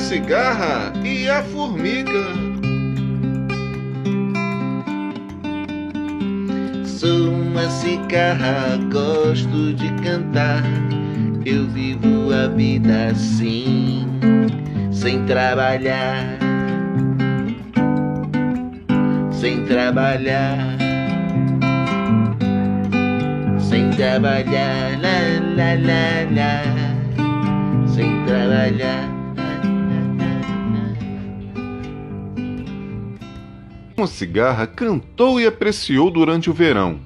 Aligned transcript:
cigarra 0.00 0.92
e 1.04 1.28
a 1.28 1.42
formiga. 1.42 2.24
Sou 6.84 7.30
uma 7.30 7.68
cigarra, 7.68 8.78
gosto 8.90 9.74
de 9.74 9.88
cantar. 10.02 10.64
Eu 11.44 11.66
vivo 11.68 12.32
a 12.32 12.48
vida 12.48 13.08
assim, 13.12 14.06
sem 14.90 15.24
trabalhar. 15.26 16.38
Sem 19.30 19.64
trabalhar. 19.64 20.76
Sem 23.58 23.90
trabalhar, 23.90 24.98
lá, 25.00 25.18
lá, 25.56 25.74
lá, 25.86 26.26
lá. 26.34 27.86
Sem 27.86 28.24
trabalhar. 28.24 29.09
Uma 34.00 34.06
cigarra 34.06 34.66
cantou 34.66 35.38
e 35.38 35.46
apreciou 35.46 36.10
durante 36.10 36.48
o 36.48 36.54
verão. 36.54 36.98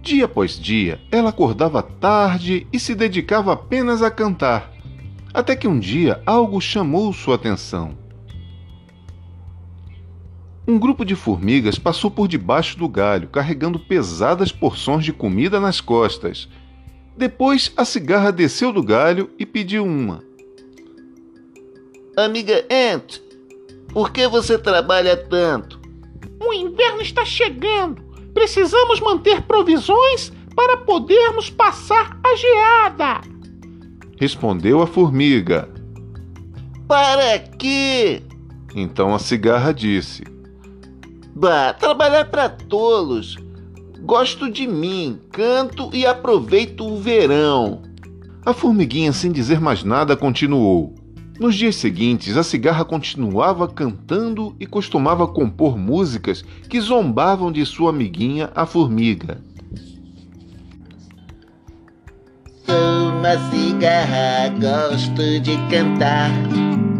Dia 0.00 0.24
após 0.24 0.58
dia, 0.58 0.98
ela 1.12 1.28
acordava 1.28 1.82
tarde 1.82 2.66
e 2.72 2.80
se 2.80 2.94
dedicava 2.94 3.52
apenas 3.52 4.02
a 4.02 4.10
cantar. 4.10 4.72
Até 5.34 5.54
que 5.54 5.68
um 5.68 5.78
dia 5.78 6.22
algo 6.24 6.58
chamou 6.58 7.12
sua 7.12 7.34
atenção. 7.34 7.98
Um 10.66 10.78
grupo 10.78 11.04
de 11.04 11.14
formigas 11.14 11.78
passou 11.78 12.10
por 12.10 12.26
debaixo 12.26 12.78
do 12.78 12.88
galho, 12.88 13.28
carregando 13.28 13.78
pesadas 13.78 14.50
porções 14.50 15.04
de 15.04 15.12
comida 15.12 15.60
nas 15.60 15.82
costas. 15.82 16.48
Depois, 17.14 17.70
a 17.76 17.84
cigarra 17.84 18.32
desceu 18.32 18.72
do 18.72 18.82
galho 18.82 19.28
e 19.38 19.44
pediu 19.44 19.84
uma. 19.84 20.24
Amiga 22.16 22.64
Ant, 22.70 23.20
por 23.92 24.10
que 24.10 24.26
você 24.26 24.56
trabalha 24.56 25.14
tanto? 25.14 25.77
O 26.40 26.52
inverno 26.52 27.02
está 27.02 27.24
chegando. 27.24 28.02
Precisamos 28.32 29.00
manter 29.00 29.42
provisões 29.42 30.32
para 30.54 30.76
podermos 30.76 31.50
passar 31.50 32.18
a 32.24 32.36
geada. 32.36 33.20
Respondeu 34.18 34.82
a 34.82 34.86
formiga. 34.86 35.68
Para 36.86 37.38
quê? 37.38 38.22
Então 38.74 39.14
a 39.14 39.18
cigarra 39.18 39.72
disse: 39.72 40.24
Bah, 41.34 41.72
trabalhar 41.72 42.24
para 42.26 42.48
tolos. 42.48 43.36
Gosto 44.00 44.50
de 44.50 44.66
mim, 44.66 45.20
canto 45.32 45.90
e 45.92 46.06
aproveito 46.06 46.86
o 46.86 46.96
verão. 46.96 47.82
A 48.44 48.54
formiguinha, 48.54 49.12
sem 49.12 49.30
dizer 49.30 49.60
mais 49.60 49.84
nada, 49.84 50.16
continuou. 50.16 50.94
Nos 51.38 51.54
dias 51.54 51.76
seguintes, 51.76 52.36
a 52.36 52.42
cigarra 52.42 52.84
continuava 52.84 53.68
cantando 53.68 54.56
e 54.58 54.66
costumava 54.66 55.24
compor 55.26 55.78
músicas 55.78 56.44
que 56.68 56.80
zombavam 56.80 57.52
de 57.52 57.64
sua 57.64 57.90
amiguinha, 57.90 58.50
a 58.56 58.66
formiga. 58.66 59.40
Sou 62.66 63.10
uma 63.10 63.38
cigarra, 63.50 64.48
gosto 64.60 65.38
de 65.40 65.56
cantar. 65.70 66.30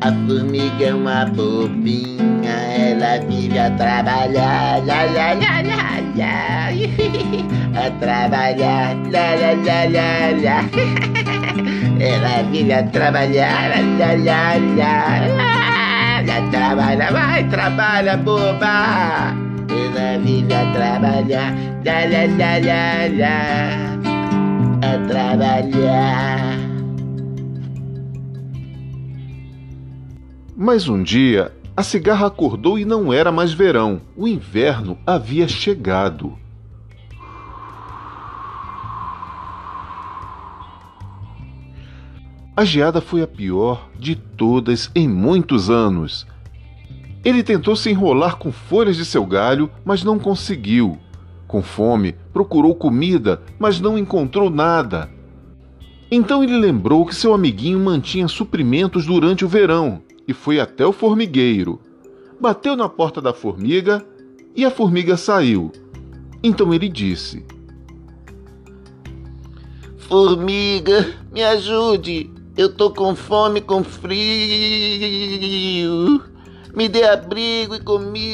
A 0.00 0.12
formiga 0.26 0.86
é 0.86 0.94
uma 0.94 1.26
bobinha, 1.26 2.50
ela 2.50 3.24
vive 3.28 3.56
a 3.56 3.70
trabalhar, 3.70 4.84
lá, 4.84 5.04
lá, 5.04 5.32
lá, 5.34 5.62
lá, 5.62 5.94
lá. 6.16 6.68
a 7.86 7.90
trabalhar, 8.00 8.96
lá, 9.12 9.34
lá, 9.36 9.52
lá, 9.62 9.84
lá, 9.92 10.42
lá. 10.42 11.24
Ela 12.00 12.42
vive 12.50 12.72
a 12.72 12.82
trabalhar, 12.84 13.70
lá, 13.98 14.54
lá, 14.76 15.26
lá. 15.36 16.50
Trabalha, 16.50 17.12
vai, 17.12 17.48
trabalha, 17.48 18.16
boba. 18.16 19.34
Ela 19.68 20.18
vive 20.24 20.54
a 20.54 20.72
trabalhar. 20.72 21.54
A 24.82 25.08
trabalhar. 25.08 26.58
Mas 30.56 30.88
um 30.88 31.02
dia, 31.02 31.52
a 31.76 31.82
cigarra 31.82 32.28
acordou 32.28 32.78
e 32.78 32.84
não 32.84 33.12
era 33.12 33.32
mais 33.32 33.52
verão. 33.52 34.00
O 34.16 34.28
inverno 34.28 34.96
havia 35.04 35.48
chegado. 35.48 36.38
A 42.56 42.64
geada 42.64 43.00
foi 43.00 43.20
a 43.20 43.26
pior 43.26 43.90
de 43.98 44.14
todas 44.14 44.88
em 44.94 45.08
muitos 45.08 45.70
anos. 45.70 46.24
Ele 47.24 47.42
tentou 47.42 47.74
se 47.74 47.90
enrolar 47.90 48.36
com 48.36 48.52
folhas 48.52 48.96
de 48.96 49.04
seu 49.04 49.26
galho, 49.26 49.68
mas 49.84 50.04
não 50.04 50.20
conseguiu. 50.20 50.96
Com 51.48 51.62
fome, 51.62 52.14
procurou 52.32 52.72
comida, 52.72 53.42
mas 53.58 53.80
não 53.80 53.98
encontrou 53.98 54.50
nada. 54.50 55.10
Então 56.08 56.44
ele 56.44 56.56
lembrou 56.56 57.04
que 57.04 57.14
seu 57.14 57.34
amiguinho 57.34 57.80
mantinha 57.80 58.28
suprimentos 58.28 59.04
durante 59.04 59.44
o 59.44 59.48
verão 59.48 60.00
e 60.28 60.32
foi 60.32 60.60
até 60.60 60.86
o 60.86 60.92
formigueiro. 60.92 61.80
Bateu 62.40 62.76
na 62.76 62.88
porta 62.88 63.20
da 63.20 63.32
formiga 63.32 64.04
e 64.54 64.64
a 64.64 64.70
formiga 64.70 65.16
saiu. 65.16 65.72
Então 66.40 66.72
ele 66.72 66.88
disse: 66.88 67.44
Formiga, 69.96 71.14
me 71.32 71.42
ajude. 71.42 72.43
Eu 72.56 72.72
tô 72.72 72.88
com 72.92 73.16
fome, 73.16 73.60
com 73.60 73.82
frio. 73.82 74.14
Me 76.72 76.88
dê 76.88 77.04
abrigo 77.04 77.74
e 77.74 77.80
comida. 77.80 78.24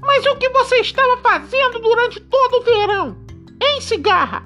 Mas 0.00 0.24
o 0.26 0.36
que 0.36 0.48
você 0.50 0.76
estava 0.76 1.16
fazendo 1.20 1.80
durante 1.80 2.20
todo 2.20 2.58
o 2.58 2.62
verão? 2.62 3.16
Hein, 3.60 3.80
cigarra? 3.80 4.44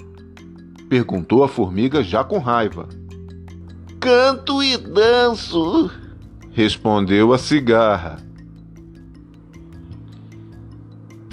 Perguntou 0.89 1.45
a 1.45 1.49
formiga 1.49 2.03
já 2.03 2.25
com 2.25 2.39
raiva. 2.39 2.89
Canto 4.01 4.63
e 4.63 4.79
danço. 4.79 5.91
Respondeu 6.53 7.35
a 7.35 7.39
cigarra. 7.39 8.17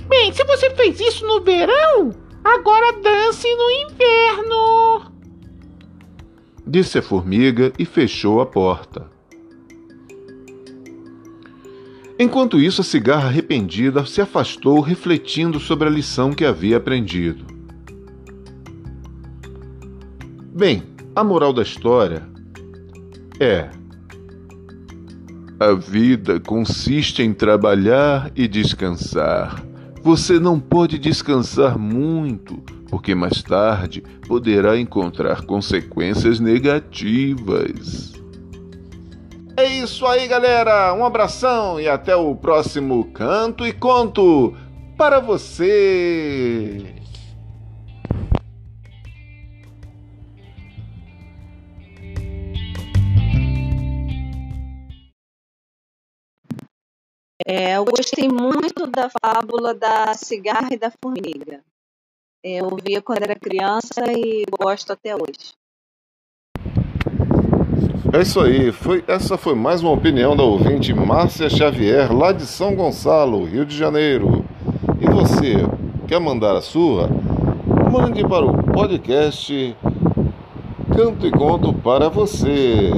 Bem, 0.10 0.34
se 0.34 0.44
você 0.44 0.70
fez 0.72 1.00
isso 1.00 1.26
no 1.26 1.42
verão, 1.42 2.14
agora 2.44 2.92
dance 3.02 3.48
no 3.56 3.72
inverno 3.72 4.69
disse 6.70 7.00
a 7.00 7.02
formiga 7.02 7.74
e 7.80 7.86
fechou 7.86 8.40
a 8.40 8.46
porta. 8.46 9.08
Enquanto 12.20 12.60
isso, 12.60 12.82
a 12.82 12.84
cigarra 12.84 13.30
arrependida 13.30 14.06
se 14.06 14.22
afastou, 14.22 14.80
refletindo 14.82 15.60
sobre 15.60 15.88
a 15.88 15.92
lição 15.92 16.32
que 16.32 16.46
havia 16.46 16.78
aprendido. 16.78 17.46
Bem, 20.54 20.84
a 21.16 21.24
moral 21.24 21.54
da 21.54 21.64
história 21.64 22.28
é: 23.40 23.70
a 25.60 25.72
vida 25.74 26.40
consiste 26.40 27.24
em 27.24 27.34
trabalhar 27.34 28.32
e 28.36 28.48
descansar. 28.48 29.64
Você 30.04 30.40
não 30.40 30.60
pode 30.60 31.00
descansar 31.00 31.80
muito, 31.80 32.62
porque 32.90 33.14
mais 33.14 33.42
tarde 33.44 34.02
poderá 34.28 34.78
encontrar 34.78 35.46
consequências 35.46 36.40
negativas. 36.40 38.14
É 39.58 39.66
isso 39.66 40.06
aí, 40.06 40.28
galera. 40.28 40.94
Um 40.94 41.06
abração 41.06 41.80
e 41.80 41.88
até 41.88 42.16
o 42.16 42.36
próximo 42.36 43.12
Canto 43.12 43.68
e 43.68 43.74
Conto 43.74 44.56
para 44.98 45.20
você. 45.20 46.96
É, 57.46 57.78
eu 57.78 57.84
gostei 57.84 58.30
muito 58.30 58.86
da 58.88 59.10
fábula 59.10 59.74
da 59.74 60.14
cigarra 60.14 60.70
e 60.72 60.78
da 60.78 60.92
formiga. 61.04 61.64
Eu 62.42 62.70
via 62.82 63.02
quando 63.02 63.24
era 63.24 63.36
criança 63.36 64.02
e 64.18 64.46
gosto 64.50 64.94
até 64.94 65.14
hoje. 65.14 65.52
É 68.14 68.22
isso 68.22 68.40
aí, 68.40 68.72
foi, 68.72 69.04
essa 69.08 69.38
foi 69.38 69.54
mais 69.56 69.84
uma 69.84 69.92
opinião 69.92 70.38
da 70.38 70.44
ouvinte 70.44 70.94
Márcia 70.94 71.50
Xavier, 71.50 72.16
lá 72.16 72.32
de 72.32 72.46
São 72.46 72.74
Gonçalo, 72.74 73.44
Rio 73.44 73.66
de 73.66 73.76
Janeiro. 73.76 74.46
E 75.02 75.06
você, 75.06 75.56
quer 76.08 76.20
mandar 76.20 76.56
a 76.56 76.62
sua? 76.62 77.10
Mande 77.92 78.26
para 78.26 78.46
o 78.46 78.64
podcast 78.64 79.76
Canto 80.96 81.28
e 81.28 81.32
Conto 81.32 81.74
para 81.74 82.08
você. 82.08 82.90